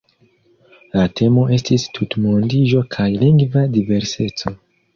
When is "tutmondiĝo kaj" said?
1.99-3.09